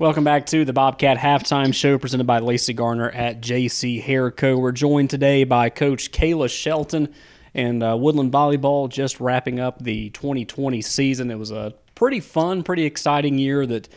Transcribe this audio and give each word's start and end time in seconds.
Welcome 0.00 0.24
back 0.24 0.46
to 0.46 0.64
the 0.64 0.72
Bobcat 0.72 1.18
Halftime 1.18 1.74
Show 1.74 1.98
presented 1.98 2.26
by 2.26 2.38
Lacey 2.38 2.72
Garner 2.72 3.10
at 3.10 3.42
JC 3.42 4.02
Hair 4.02 4.30
Co. 4.30 4.56
We're 4.56 4.72
joined 4.72 5.10
today 5.10 5.44
by 5.44 5.68
Coach 5.68 6.10
Kayla 6.10 6.48
Shelton 6.48 7.12
and 7.52 7.82
uh, 7.82 7.98
Woodland 7.98 8.32
Volleyball 8.32 8.88
just 8.88 9.20
wrapping 9.20 9.60
up 9.60 9.84
the 9.84 10.08
2020 10.08 10.80
season. 10.80 11.30
It 11.30 11.38
was 11.38 11.50
a 11.50 11.74
pretty 11.94 12.20
fun, 12.20 12.62
pretty 12.62 12.84
exciting 12.84 13.36
year 13.36 13.66
that 13.66 13.90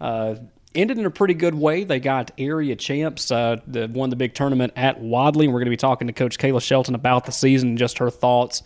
uh, 0.00 0.36
ended 0.74 0.96
in 0.96 1.04
a 1.04 1.10
pretty 1.10 1.34
good 1.34 1.54
way. 1.54 1.84
They 1.84 2.00
got 2.00 2.30
area 2.38 2.74
champs, 2.74 3.30
uh, 3.30 3.56
that 3.66 3.90
won 3.90 4.08
the 4.08 4.16
big 4.16 4.32
tournament 4.32 4.72
at 4.74 5.02
Wadley. 5.02 5.48
We're 5.48 5.58
going 5.58 5.66
to 5.66 5.70
be 5.70 5.76
talking 5.76 6.06
to 6.06 6.14
Coach 6.14 6.38
Kayla 6.38 6.62
Shelton 6.62 6.94
about 6.94 7.26
the 7.26 7.32
season 7.32 7.68
and 7.68 7.78
just 7.78 7.98
her 7.98 8.08
thoughts 8.08 8.62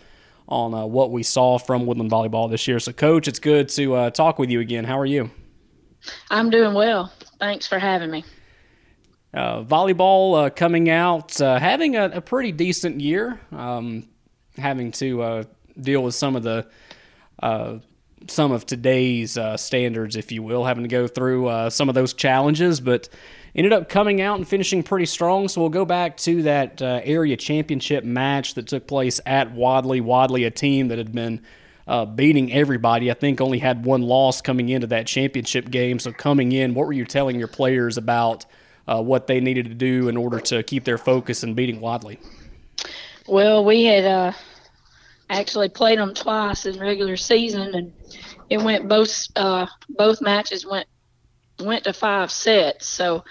on 0.49 0.73
uh, 0.73 0.87
what 0.87 1.11
we 1.11 1.25
saw 1.25 1.59
from 1.59 1.85
Woodland 1.85 2.13
Volleyball 2.13 2.49
this 2.49 2.69
year. 2.69 2.79
So, 2.79 2.93
Coach, 2.93 3.27
it's 3.27 3.41
good 3.41 3.71
to 3.71 3.95
uh, 3.97 4.11
talk 4.11 4.39
with 4.39 4.51
you 4.51 4.61
again. 4.61 4.85
How 4.85 5.01
are 5.01 5.05
you? 5.05 5.33
I'm 6.31 6.51
doing 6.51 6.75
well. 6.75 7.13
Thanks 7.39 7.67
for 7.67 7.79
having 7.79 8.11
me. 8.11 8.25
Uh, 9.37 9.63
volleyball 9.63 10.47
uh, 10.47 10.51
coming 10.51 10.89
out, 10.89 11.39
uh, 11.43 11.59
having 11.59 11.95
a, 11.95 12.07
a, 12.07 12.21
pretty 12.23 12.53
decent 12.53 13.03
year, 13.03 13.39
um, 13.53 14.09
having 14.57 14.91
to 14.91 15.23
uh, 15.23 15.45
deal 15.79 16.03
with 16.03 16.15
some 16.15 16.37
of 16.37 16.43
the 16.43 16.67
uh, 17.43 17.79
some 18.29 18.51
of 18.51 18.65
today's 18.65 19.37
uh, 19.37 19.57
standards, 19.59 20.17
if 20.17 20.33
you 20.33 20.43
will, 20.43 20.65
having 20.65 20.85
to 20.85 20.89
go 20.89 21.07
through 21.07 21.71
some 21.71 21.91
of 21.91 21.95
those 21.95 22.15
challenges, 22.15 22.81
but 22.81 23.11
ended 23.55 23.75
up 23.75 23.91
coming 23.91 24.23
out 24.23 24.39
and 24.39 24.49
finishing 24.49 24.83
pretty 24.83 25.05
strong. 25.05 25.49
So 25.49 25.61
we'll 25.61 25.71
go 25.71 25.85
back 25.85 26.17
to 26.19 26.43
that 26.45 26.81
area 26.81 27.37
championship 27.37 28.05
match 28.05 28.55
that 28.55 28.67
took 28.67 28.87
place 28.89 29.21
at 29.27 29.53
Wadley. 29.53 30.01
Wadley, 30.01 30.45
a 30.45 30.51
team 30.51 30.89
that 30.89 30.97
had 30.97 31.13
been 31.13 31.43
uh, 31.87 32.05
beating 32.05 32.53
everybody. 32.53 33.11
I 33.11 33.15
think 33.15 33.41
only 33.41 33.59
had 33.59 33.85
one 33.85 34.03
loss 34.03 34.41
coming 34.41 34.69
into 34.69 34.87
that 34.89 35.07
championship 35.07 35.71
game. 35.71 35.99
So 35.99 36.13
coming 36.13 36.53
in, 36.53 36.75
what 36.75 36.87
were 36.87 36.93
you 36.93 37.05
telling 37.05 37.39
your 37.39 37.49
players 37.49 37.97
about 37.97 38.45
uh, 38.87 39.03
what 39.03 39.27
they 39.27 39.41
needed 39.41 39.67
to 39.67 39.75
do 39.75 40.09
in 40.09 40.17
order 40.17 40.41
to 40.41 40.63
keep 40.63 40.85
their 40.85 40.99
focus 40.99 41.43
and 41.43 41.55
beating 41.55 41.81
Wadley? 41.81 42.19
Well, 43.27 43.65
we 43.65 43.85
had 43.85 44.05
uh, 44.05 44.33
actually 45.29 45.69
played 45.69 45.99
them 45.99 46.15
twice 46.15 46.67
in 46.67 46.79
regular 46.79 47.17
season, 47.17 47.75
and 47.75 47.93
it 48.49 48.59
went 48.59 48.89
both 48.89 49.27
uh, 49.35 49.67
both 49.89 50.21
matches 50.21 50.65
went 50.65 50.87
went 51.59 51.85
to 51.85 51.93
five 51.93 52.31
sets. 52.31 52.87
So 52.87 53.25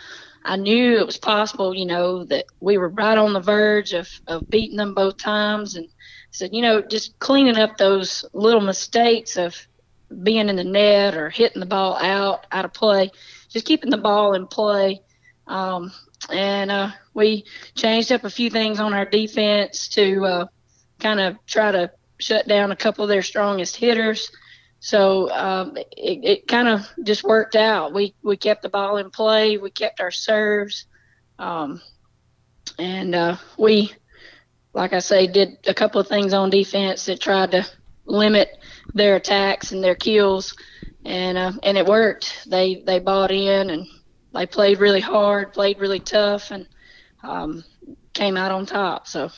I 0.44 0.58
knew 0.58 0.98
it 0.98 1.06
was 1.06 1.18
possible, 1.18 1.74
you 1.74 1.86
know, 1.86 2.26
that 2.26 2.46
we 2.60 2.78
were 2.78 2.90
right 2.90 3.18
on 3.18 3.34
the 3.34 3.40
verge 3.40 3.94
of, 3.94 4.10
of 4.28 4.50
beating 4.50 4.78
them 4.78 4.94
both 4.94 5.18
times, 5.18 5.76
and 5.76 5.88
said, 6.36 6.54
you 6.54 6.62
know, 6.62 6.82
just 6.82 7.18
cleaning 7.20 7.58
up 7.58 7.78
those 7.78 8.26
little 8.34 8.62
mistakes 8.62 9.38
of 9.38 9.56
being 10.24 10.50
in 10.50 10.56
the 10.56 10.64
net 10.64 11.16
or 11.16 11.30
hitting 11.30 11.60
the 11.60 11.66
ball 11.66 11.96
out 11.96 12.46
out 12.52 12.66
of 12.66 12.74
play, 12.74 13.12
just 13.50 13.66
keeping 13.66 13.90
the 13.90 13.98
ball 13.98 14.34
in 14.34 14.48
play. 14.48 15.02
Um, 15.48 15.92
and 16.30 16.72
uh, 16.72 16.92
we 17.14 17.46
changed 17.76 18.12
up 18.12 18.24
a 18.24 18.30
few 18.30 18.50
things 18.50 18.80
on 18.80 18.94
our 18.94 19.06
defense 19.06 19.88
to 19.90 20.26
uh, 20.26 20.46
kind 21.00 21.20
of 21.20 21.38
try 21.46 21.72
to 21.72 21.92
shut 22.18 22.48
down 22.48 22.72
a 22.72 22.76
couple 22.76 23.04
of 23.04 23.10
their 23.10 23.22
strongest 23.22 23.76
hitters. 23.76 24.32
So 24.80 25.32
um, 25.32 25.78
it, 25.78 26.24
it 26.24 26.48
kind 26.48 26.68
of 26.68 26.88
just 27.04 27.24
worked 27.24 27.56
out. 27.56 27.94
We 27.94 28.14
we 28.24 28.38
kept 28.38 28.62
the 28.62 28.70
ball 28.70 28.98
in 28.98 29.10
play. 29.10 29.58
We 29.58 29.72
kept 29.72 30.00
our 30.00 30.12
serves, 30.12 30.86
um, 31.40 31.82
and 32.78 33.16
uh, 33.16 33.38
we 33.58 33.94
like 34.76 34.92
I 34.92 35.00
say, 35.00 35.26
did 35.26 35.58
a 35.66 35.74
couple 35.74 36.02
of 36.02 36.08
things 36.08 36.34
on 36.34 36.50
defense 36.50 37.06
that 37.06 37.22
tried 37.22 37.52
to 37.52 37.66
limit 38.06 38.50
their 38.94 39.16
attacks 39.16 39.72
and 39.72 39.84
their 39.84 39.96
kills, 39.96 40.56
and 41.06 41.38
uh, 41.38 41.54
and 41.64 41.78
it 41.78 41.86
worked. 41.86 42.46
They 42.46 42.84
they 42.86 43.00
bought 43.00 43.32
in 43.32 43.70
and 43.70 43.88
they 44.34 44.46
played 44.46 44.80
really 44.80 45.00
hard, 45.00 45.54
played 45.54 45.80
really 45.80 46.02
tough, 46.02 46.52
and 46.52 46.68
um, 47.24 47.64
came 48.14 48.38
out 48.38 48.52
on 48.52 48.66
top. 48.66 49.08
So. 49.08 49.32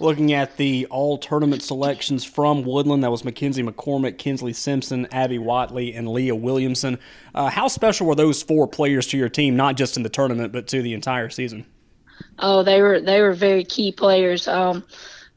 Looking 0.00 0.32
at 0.32 0.58
the 0.58 0.86
all 0.90 1.18
tournament 1.18 1.60
selections 1.60 2.24
from 2.24 2.62
Woodland, 2.62 3.02
that 3.02 3.10
was 3.10 3.24
Mackenzie 3.24 3.64
McCormick, 3.64 4.16
Kinsley 4.16 4.52
Simpson, 4.52 5.08
Abby 5.10 5.38
Watley, 5.38 5.92
and 5.92 6.08
Leah 6.08 6.36
Williamson. 6.36 7.00
Uh, 7.34 7.50
how 7.50 7.66
special 7.66 8.06
were 8.06 8.14
those 8.14 8.40
four 8.40 8.68
players 8.68 9.08
to 9.08 9.18
your 9.18 9.28
team, 9.28 9.56
not 9.56 9.76
just 9.76 9.96
in 9.96 10.04
the 10.04 10.08
tournament, 10.08 10.52
but 10.52 10.68
to 10.68 10.82
the 10.82 10.94
entire 10.94 11.28
season? 11.28 11.66
Oh, 12.38 12.62
they 12.62 12.80
were 12.82 13.00
they 13.00 13.20
were 13.20 13.32
very 13.32 13.64
key 13.64 13.92
players. 13.92 14.48
Um, 14.48 14.84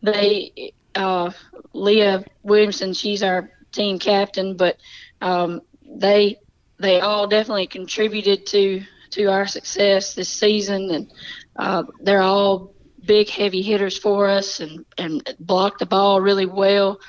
they 0.02 0.74
uh, 0.96 1.32
Leah 1.74 2.24
Williamson, 2.44 2.94
she's 2.94 3.24
our 3.24 3.50
team 3.72 4.00
captain, 4.00 4.58
but 4.58 4.78
um, 5.22 5.62
they 5.86 6.38
they 6.80 7.00
all 7.00 7.28
definitely 7.28 7.68
contributed 7.68 8.46
to 8.48 8.82
to 9.12 9.26
our 9.26 9.48
success 9.48 10.14
this 10.14 10.30
season, 10.30 10.90
and 10.92 11.14
uh, 11.56 11.84
they're 12.02 12.22
all 12.22 12.74
big 13.06 13.30
heavy 13.30 13.62
hitters 13.62 13.98
for 13.98 14.28
us, 14.28 14.60
and 14.60 14.86
and 14.98 15.36
block 15.40 15.80
the 15.80 15.86
ball 15.86 16.22
really 16.22 16.46
well. 16.46 17.00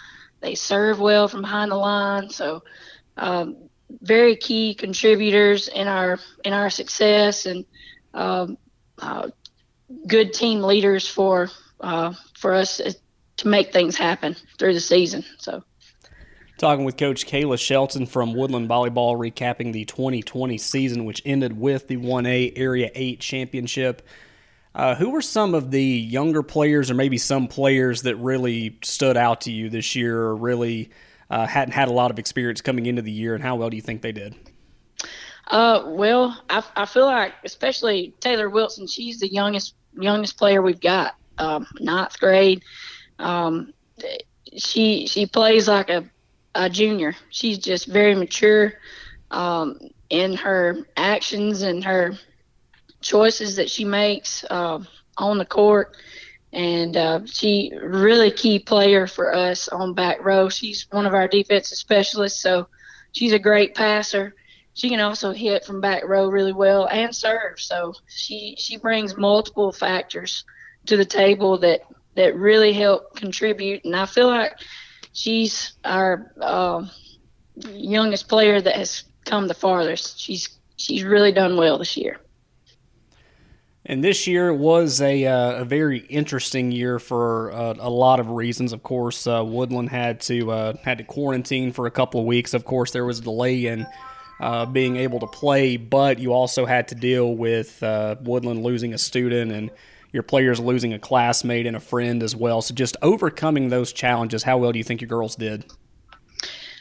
They 0.41 0.55
serve 0.55 0.99
well 0.99 1.29
from 1.29 1.43
behind 1.43 1.71
the 1.71 1.77
line, 1.77 2.29
so 2.31 2.65
um, 3.17 3.57
very 4.01 4.37
key 4.37 4.75
contributors 4.75 5.69
in 5.69 5.87
our 5.87 6.19
in 6.45 6.53
our 6.53 6.71
success, 6.71 7.47
and 7.47 7.65
um, 8.15 8.59
uh, 8.99 9.29
good 10.07 10.33
team 10.33 10.63
leaders 10.63 11.09
for 11.09 11.51
uh, 11.81 12.15
for 12.35 12.55
us 12.55 12.81
to 13.39 13.49
make 13.49 13.73
things 13.73 13.97
happen 13.97 14.37
through 14.59 14.75
the 14.75 14.81
season. 14.81 15.25
So. 15.39 15.63
Talking 16.59 16.85
with 16.85 16.97
Coach 16.97 17.27
Kayla 17.27 17.59
Shelton 17.59 18.07
from 18.07 18.35
Woodland 18.35 18.69
Volleyball, 18.69 19.17
recapping 19.17 19.73
the 19.73 19.85
2020 19.85 20.59
season, 20.59 21.05
which 21.05 21.21
ended 21.25 21.59
with 21.59 21.89
the 21.89 21.97
1A 21.97 22.53
Area 22.57 22.91
8 22.95 23.19
Championship. 23.21 24.07
Uh, 24.75 24.95
who 24.95 25.11
were 25.11 25.21
some 25.21 25.55
of 25.55 25.71
the 25.71 25.83
younger 25.83 26.43
players, 26.43 26.91
or 26.91 26.95
maybe 26.95 27.19
some 27.19 27.47
players 27.47 28.03
that 28.03 28.17
really 28.17 28.79
stood 28.83 29.19
out 29.19 29.43
to 29.43 29.53
you 29.53 29.69
this 29.69 29.95
year, 29.95 30.19
or 30.19 30.35
really 30.35 30.89
uh, 31.29 31.47
hadn't 31.47 31.73
had 31.73 31.89
a 31.89 31.93
lot 31.93 32.11
of 32.11 32.19
experience 32.19 32.63
coming 32.63 32.87
into 32.87 33.03
the 33.03 33.11
year, 33.11 33.35
and 33.35 33.43
how 33.43 33.57
well 33.57 33.69
do 33.69 33.77
you 33.77 33.83
think 33.83 34.01
they 34.01 34.13
did? 34.13 34.35
Uh, 35.49 35.83
well, 35.87 36.43
I, 36.49 36.63
I 36.75 36.87
feel 36.87 37.05
like, 37.05 37.35
especially 37.45 38.15
Taylor 38.21 38.49
Wilson, 38.49 38.87
she's 38.87 39.21
the 39.21 39.31
youngest 39.31 39.75
youngest 39.95 40.37
player 40.37 40.63
we've 40.63 40.81
got, 40.81 41.15
um, 41.39 41.67
ninth 41.81 42.19
grade. 42.19 42.63
Um, 43.19 43.73
she 44.57 45.07
she 45.07 45.27
plays 45.27 45.69
like 45.69 45.91
a, 45.91 46.05
a 46.55 46.69
junior. 46.69 47.15
She's 47.31 47.59
just 47.59 47.87
very 47.87 48.15
mature 48.15 48.75
um, 49.31 49.79
in 50.11 50.35
her 50.35 50.79
actions 50.97 51.63
and 51.63 51.83
her 51.85 52.13
choices 53.01 53.57
that 53.57 53.71
she 53.71 53.85
makes 53.85 54.45
uh, 54.51 54.81
on 55.17 55.39
the 55.39 55.47
court. 55.47 55.97
And 56.53 56.97
uh, 56.97 57.21
she 57.25 57.73
really 57.83 58.31
key 58.31 58.59
player 58.59 59.07
for 59.07 59.35
us 59.35 59.69
on 59.69 59.95
back 59.95 60.23
row. 60.23 60.51
She's 60.51 60.87
one 60.91 61.07
of 61.07 61.15
our 61.15 61.27
defensive 61.27 61.79
specialists, 61.79 62.43
so 62.43 62.69
she's 63.13 63.33
a 63.33 63.39
great 63.39 63.75
passer 63.75 64.35
she 64.75 64.89
can 64.89 65.01
also 65.01 65.33
hit 65.33 65.65
from 65.65 65.81
back 65.81 66.05
row 66.05 66.29
really 66.29 66.53
well 66.53 66.87
and 66.87 67.15
serve. 67.15 67.61
So 67.61 67.95
she 68.09 68.57
she 68.59 68.77
brings 68.77 69.17
multiple 69.17 69.73
factors 69.73 70.45
to 70.87 70.97
the 70.97 71.05
table 71.05 71.59
that 71.59 71.83
that 72.15 72.37
really 72.37 72.73
help 72.73 73.17
contribute. 73.17 73.85
And 73.85 73.95
I 73.97 74.07
feel 74.07 74.29
like 74.29 74.55
she's 75.13 75.73
our 75.85 76.33
uh, 76.41 76.87
youngest 77.71 78.29
player 78.29 78.61
that 78.61 78.77
has 78.77 79.05
come 79.25 79.49
the 79.49 79.55
farthest. 79.55 80.19
She's 80.19 80.49
she's 80.77 81.05
really 81.05 81.33
done 81.33 81.57
well 81.57 81.79
this 81.79 81.97
year. 81.97 82.19
And 83.85 84.03
this 84.03 84.29
year 84.29 84.55
was 84.55 85.01
a, 85.01 85.27
uh, 85.27 85.63
a 85.63 85.65
very 85.65 85.99
interesting 85.99 86.71
year 86.71 87.01
for 87.01 87.51
uh, 87.51 87.75
a 87.81 87.91
lot 87.91 88.21
of 88.21 88.31
reasons. 88.31 88.73
Of 88.73 88.85
course, 88.85 89.27
uh, 89.27 89.43
Woodland 89.45 89.89
had 89.89 90.21
to 90.23 90.53
uh, 90.53 90.73
had 90.85 90.99
to 90.99 91.05
quarantine 91.05 91.73
for 91.73 91.87
a 91.87 91.91
couple 91.91 92.21
of 92.21 92.27
weeks. 92.27 92.55
Of 92.55 92.65
course, 92.65 92.93
there 92.93 93.05
was 93.05 93.19
a 93.19 93.23
delay 93.23 93.67
in 93.67 93.87
uh, 94.43 94.67
being 94.67 94.97
able 94.97 95.21
to 95.21 95.27
play, 95.27 95.77
but 95.77 96.19
you 96.19 96.33
also 96.33 96.67
had 96.67 96.89
to 96.89 96.97
deal 96.97 97.37
with 97.37 97.81
uh, 97.81 98.17
Woodland 98.21 98.65
losing 98.65 98.93
a 98.93 98.99
student 98.99 99.53
and 99.53 99.71
your 100.11 100.25
players 100.25 100.59
losing 100.59 100.93
a 100.93 100.99
classmate 100.99 101.65
and 101.65 101.77
a 101.77 101.81
friend 101.81 102.25
as 102.25 102.35
well. 102.35 102.61
So 102.61 102.75
just 102.75 102.97
overcoming 103.03 103.69
those 103.69 103.93
challenges, 103.93 104.43
how 104.43 104.59
well 104.59 104.73
do 104.73 104.79
you 104.79 104.85
think 104.85 105.01
your 105.01 105.09
girls 105.09 105.37
did? 105.37 105.65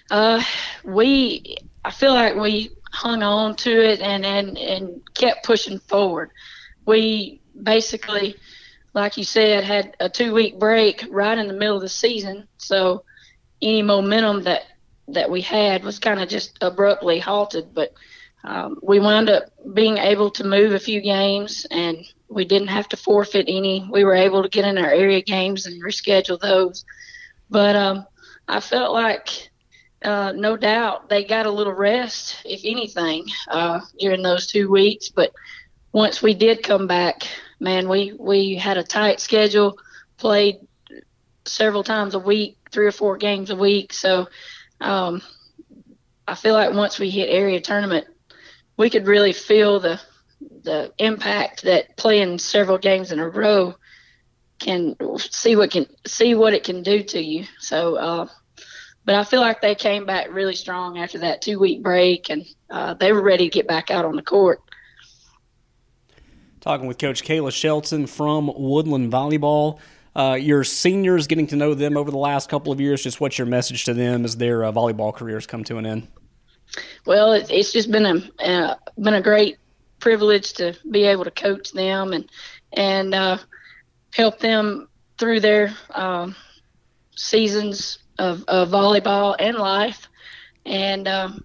Uh, 0.10 0.44
we, 0.84 1.56
I 1.86 1.92
feel 1.92 2.14
like 2.14 2.36
we 2.36 2.72
hung 2.92 3.22
on 3.22 3.56
to 3.58 3.70
it 3.70 4.02
and, 4.02 4.26
and, 4.26 4.58
and 4.58 5.02
kept 5.14 5.46
pushing 5.46 5.78
forward. 5.80 6.32
We 6.88 7.42
basically, 7.62 8.38
like 8.96 9.18
you 9.18 9.24
said, 9.24 9.64
had 9.64 9.96
a 10.00 10.10
two 10.10 10.34
week 10.34 10.60
break 10.60 11.06
right 11.12 11.38
in 11.38 11.48
the 11.48 11.54
middle 11.54 11.76
of 11.76 11.84
the 11.84 11.90
season. 11.90 12.48
So 12.58 13.04
any 13.62 13.84
momentum 13.84 14.44
that 14.44 14.64
that 15.14 15.30
we 15.30 15.42
had 15.42 15.84
was 15.84 16.00
kind 16.00 16.22
of 16.22 16.30
just 16.30 16.58
abruptly 16.62 17.20
halted. 17.20 17.74
But 17.74 17.94
um, 18.44 18.80
we 18.82 19.00
wound 19.00 19.30
up 19.30 19.46
being 19.74 19.98
able 19.98 20.32
to 20.32 20.44
move 20.44 20.74
a 20.74 20.80
few 20.80 21.02
games, 21.02 21.66
and 21.70 21.98
we 22.28 22.46
didn't 22.46 22.70
have 22.70 22.90
to 22.90 22.98
forfeit 22.98 23.46
any. 23.48 23.88
We 23.92 24.04
were 24.04 24.16
able 24.16 24.44
to 24.44 24.50
get 24.50 24.66
in 24.66 24.78
our 24.78 24.90
area 24.90 25.22
games 25.22 25.66
and 25.66 25.84
reschedule 25.84 26.40
those. 26.40 26.86
But 27.50 27.76
um, 27.76 28.06
I 28.48 28.60
felt 28.60 28.94
like 28.94 29.50
uh, 30.04 30.34
no 30.36 30.58
doubt 30.58 31.10
they 31.10 31.24
got 31.24 31.46
a 31.46 31.52
little 31.52 31.74
rest, 31.74 32.38
if 32.46 32.62
anything, 32.64 33.26
uh, 33.48 33.82
during 34.00 34.24
those 34.24 34.48
two 34.48 34.72
weeks. 34.72 35.10
But 35.10 35.34
once 35.92 36.22
we 36.22 36.34
did 36.34 36.64
come 36.64 36.88
back, 36.88 37.28
man, 37.60 37.88
we 37.88 38.14
we 38.18 38.56
had 38.56 38.78
a 38.78 38.84
tight 38.84 39.20
schedule, 39.20 39.78
played 40.18 40.58
several 41.46 41.84
times 41.84 42.14
a 42.16 42.20
week, 42.20 42.58
three 42.72 42.88
or 42.88 42.92
four 42.92 43.18
games 43.18 43.50
a 43.50 43.56
week. 43.56 43.94
So 43.94 44.28
um, 44.82 45.22
I 46.28 46.36
feel 46.36 46.54
like 46.54 46.74
once 46.74 47.00
we 47.00 47.10
hit 47.10 47.30
area 47.30 47.62
tournament, 47.62 48.08
we 48.78 48.90
could 48.90 49.08
really 49.08 49.34
feel 49.34 49.80
the 49.80 50.00
the 50.64 50.92
impact 50.98 51.64
that 51.64 51.96
playing 51.98 52.40
several 52.40 52.78
games 52.78 53.12
in 53.12 53.20
a 53.20 53.30
row 53.30 53.76
can 54.60 54.96
see 55.18 55.56
what 55.56 55.72
can 55.72 55.86
see 56.06 56.36
what 56.36 56.54
it 56.54 56.64
can 56.64 56.84
do 56.84 57.04
to 57.04 57.22
you. 57.22 57.46
So, 57.60 57.96
uh, 57.96 58.28
but 59.06 59.16
I 59.16 59.24
feel 59.24 59.42
like 59.42 59.62
they 59.62 59.76
came 59.76 60.06
back 60.06 60.32
really 60.32 60.56
strong 60.56 60.98
after 61.00 61.20
that 61.20 61.42
two 61.42 61.60
week 61.60 61.84
break, 61.84 62.30
and 62.30 62.46
uh, 62.70 62.94
they 62.96 63.12
were 63.12 63.22
ready 63.22 63.50
to 63.50 63.54
get 63.54 63.68
back 63.68 63.92
out 63.92 64.06
on 64.06 64.16
the 64.16 64.22
court. 64.22 64.62
Talking 66.60 66.86
with 66.86 67.00
Coach 67.00 67.24
Kayla 67.24 67.52
Shelton 67.52 68.06
from 68.06 68.52
Woodland 68.56 69.12
Volleyball. 69.12 69.80
Uh, 70.14 70.38
your 70.40 70.64
seniors, 70.64 71.28
getting 71.28 71.48
to 71.48 71.56
know 71.56 71.74
them 71.74 71.96
over 71.96 72.12
the 72.12 72.18
last 72.18 72.50
couple 72.50 72.72
of 72.72 72.82
years, 72.82 73.02
just 73.02 73.22
what's 73.22 73.38
your 73.38 73.48
message 73.48 73.86
to 73.86 73.94
them 73.94 74.26
as 74.26 74.36
their 74.38 74.66
uh, 74.66 74.72
volleyball 74.72 75.14
careers 75.14 75.48
come 75.48 75.64
to 75.64 75.78
an 75.78 75.86
end? 75.86 76.08
Well, 77.06 77.34
it, 77.34 77.50
it's 77.50 77.72
just 77.72 77.92
been 77.92 78.06
a 78.06 78.46
uh, 78.46 78.76
been 79.00 79.14
a 79.14 79.22
great 79.22 79.58
privilege 80.00 80.54
to 80.54 80.76
be 80.90 81.04
able 81.06 81.24
to 81.24 81.32
coach 81.32 81.72
them 81.72 82.14
and 82.14 82.30
and 82.74 83.14
uh, 83.14 83.38
help 84.14 84.40
them 84.40 84.90
through 85.18 85.40
their 85.40 85.74
um, 85.92 86.36
seasons 87.16 88.00
of, 88.18 88.44
of, 88.48 88.70
volleyball 88.70 89.36
and 89.40 89.58
life, 89.58 90.08
and 90.66 91.08
um, 91.08 91.44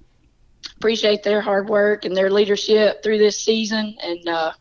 appreciate 0.77 1.23
their 1.23 1.41
hard 1.41 1.69
work 1.69 2.05
and 2.05 2.17
their 2.17 2.31
leadership 2.31 3.03
through 3.03 3.19
this 3.19 3.41
season. 3.41 3.97
And 4.03 4.29
uh, 4.29 4.53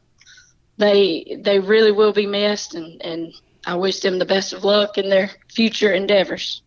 they 0.77 1.37
they 1.41 1.59
really 1.59 1.91
will 1.91 2.13
be 2.13 2.27
missed, 2.27 2.75
and, 2.75 3.01
and 3.01 3.33
I 3.65 3.75
wish 3.75 3.99
them 3.99 4.19
the 4.19 4.25
best 4.25 4.53
of 4.53 4.63
luck 4.63 4.97
in 4.97 5.09
their 5.09 5.31
future 5.49 5.91
endeavors. 5.91 6.61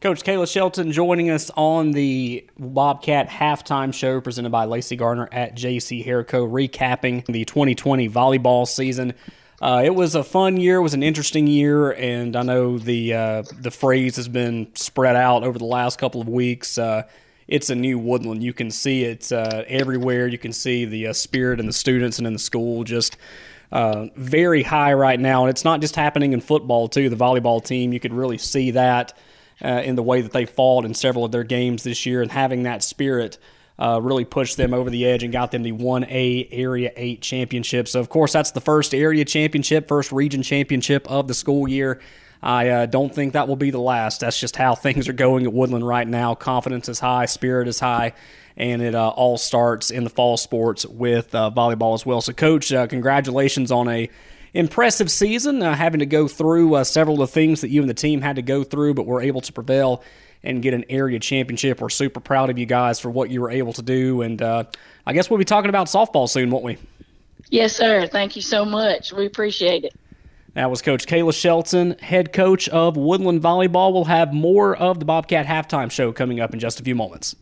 Coach 0.00 0.22
Kayla 0.22 0.50
Shelton 0.50 0.92
joining 0.92 1.28
us 1.28 1.50
on 1.56 1.90
the 1.90 2.48
Bobcat 2.56 3.28
halftime 3.28 3.92
show 3.92 4.20
presented 4.20 4.50
by 4.50 4.64
Lacey 4.64 4.94
Garner 4.94 5.28
at 5.32 5.56
JC 5.56 6.06
Hairco, 6.06 6.48
recapping 6.48 7.26
the 7.26 7.44
2020 7.44 8.08
volleyball 8.08 8.66
season. 8.66 9.12
Uh, 9.60 9.82
it 9.84 9.92
was 9.92 10.14
a 10.14 10.22
fun 10.22 10.56
year. 10.56 10.76
It 10.76 10.82
was 10.82 10.94
an 10.94 11.02
interesting 11.02 11.48
year, 11.48 11.90
and 11.90 12.36
I 12.36 12.42
know 12.42 12.78
the 12.78 13.12
uh, 13.12 13.42
the 13.60 13.72
phrase 13.72 14.14
has 14.14 14.28
been 14.28 14.68
spread 14.76 15.16
out 15.16 15.42
over 15.42 15.58
the 15.58 15.64
last 15.64 15.98
couple 15.98 16.20
of 16.20 16.28
weeks. 16.28 16.78
Uh, 16.78 17.02
it's 17.48 17.68
a 17.68 17.74
new 17.74 17.98
Woodland. 17.98 18.44
You 18.44 18.52
can 18.52 18.70
see 18.70 19.02
it 19.02 19.32
uh, 19.32 19.64
everywhere. 19.66 20.28
You 20.28 20.38
can 20.38 20.52
see 20.52 20.84
the 20.84 21.08
uh, 21.08 21.12
spirit 21.12 21.58
in 21.58 21.66
the 21.66 21.72
students 21.72 22.18
and 22.18 22.26
in 22.26 22.34
the 22.34 22.38
school 22.38 22.84
just 22.84 23.16
uh, 23.70 24.06
very 24.16 24.62
high 24.62 24.92
right 24.92 25.18
now. 25.18 25.44
And 25.44 25.50
it's 25.50 25.64
not 25.64 25.80
just 25.80 25.96
happening 25.96 26.32
in 26.32 26.40
football 26.40 26.88
too. 26.88 27.08
The 27.08 27.16
volleyball 27.16 27.64
team, 27.64 27.92
you 27.92 28.00
could 28.00 28.12
really 28.12 28.38
see 28.38 28.72
that 28.72 29.16
in 29.60 29.96
the 29.96 30.02
way 30.04 30.20
that 30.20 30.32
they 30.32 30.46
fought 30.46 30.84
in 30.84 30.94
several 30.94 31.24
of 31.24 31.32
their 31.32 31.42
games 31.42 31.82
this 31.82 32.06
year, 32.06 32.22
and 32.22 32.30
having 32.30 32.62
that 32.62 32.84
spirit 32.84 33.38
uh, 33.78 34.00
really 34.02 34.24
pushed 34.24 34.56
them 34.56 34.74
over 34.74 34.90
the 34.90 35.06
edge 35.06 35.22
and 35.22 35.32
got 35.32 35.52
them 35.52 35.62
the 35.62 35.72
1A 35.72 36.48
Area 36.50 36.90
8 36.96 37.22
championship. 37.22 37.86
So, 37.88 38.00
of 38.00 38.08
course, 38.08 38.32
that's 38.32 38.50
the 38.50 38.60
first 38.60 38.94
area 38.94 39.24
championship, 39.24 39.86
first 39.86 40.10
region 40.10 40.42
championship 40.42 41.08
of 41.10 41.28
the 41.28 41.34
school 41.34 41.68
year. 41.68 42.00
I 42.42 42.68
uh, 42.68 42.86
don't 42.86 43.14
think 43.14 43.32
that 43.32 43.48
will 43.48 43.56
be 43.56 43.70
the 43.70 43.80
last. 43.80 44.20
That's 44.20 44.38
just 44.38 44.56
how 44.56 44.74
things 44.76 45.08
are 45.08 45.12
going 45.12 45.44
at 45.44 45.52
Woodland 45.52 45.86
right 45.86 46.06
now. 46.06 46.34
Confidence 46.34 46.88
is 46.88 47.00
high, 47.00 47.26
spirit 47.26 47.68
is 47.68 47.80
high, 47.80 48.12
and 48.56 48.82
it 48.82 48.94
uh, 48.94 49.08
all 49.08 49.38
starts 49.38 49.90
in 49.90 50.04
the 50.04 50.10
fall 50.10 50.36
sports 50.36 50.86
with 50.86 51.34
uh, 51.34 51.50
volleyball 51.54 51.94
as 51.94 52.06
well. 52.06 52.20
So, 52.20 52.32
Coach, 52.32 52.72
uh, 52.72 52.86
congratulations 52.86 53.70
on 53.70 53.88
a 53.88 54.08
impressive 54.54 55.10
season, 55.10 55.62
uh, 55.62 55.74
having 55.74 56.00
to 56.00 56.06
go 56.06 56.26
through 56.26 56.74
uh, 56.74 56.84
several 56.84 57.22
of 57.22 57.28
the 57.28 57.32
things 57.32 57.60
that 57.60 57.68
you 57.68 57.80
and 57.80 57.90
the 57.90 57.94
team 57.94 58.20
had 58.20 58.36
to 58.36 58.42
go 58.42 58.64
through, 58.64 58.94
but 58.94 59.06
were 59.06 59.20
able 59.20 59.40
to 59.42 59.52
prevail 59.52 60.02
and 60.42 60.62
get 60.62 60.72
an 60.72 60.84
area 60.88 61.18
championship. 61.18 61.80
We're 61.80 61.88
super 61.88 62.20
proud 62.20 62.48
of 62.48 62.58
you 62.58 62.66
guys 62.66 63.00
for 63.00 63.10
what 63.10 63.28
you 63.28 63.40
were 63.40 63.50
able 63.50 63.72
to 63.72 63.82
do. 63.82 64.22
And 64.22 64.40
I 64.40 65.12
guess 65.12 65.28
we'll 65.28 65.38
be 65.38 65.44
talking 65.44 65.68
about 65.68 65.88
softball 65.88 66.28
soon, 66.28 66.50
won't 66.50 66.64
we? 66.64 66.78
Yes, 67.50 67.74
sir. 67.74 68.06
Thank 68.06 68.36
you 68.36 68.42
so 68.42 68.64
much. 68.64 69.12
We 69.12 69.26
appreciate 69.26 69.84
it. 69.84 69.97
That 70.58 70.72
was 70.72 70.82
Coach 70.82 71.06
Kayla 71.06 71.40
Shelton, 71.40 71.94
head 72.00 72.32
coach 72.32 72.68
of 72.70 72.96
Woodland 72.96 73.40
Volleyball. 73.40 73.92
We'll 73.92 74.06
have 74.06 74.32
more 74.32 74.74
of 74.74 74.98
the 74.98 75.04
Bobcat 75.04 75.46
halftime 75.46 75.88
show 75.88 76.10
coming 76.10 76.40
up 76.40 76.52
in 76.52 76.58
just 76.58 76.80
a 76.80 76.82
few 76.82 76.96
moments. 76.96 77.36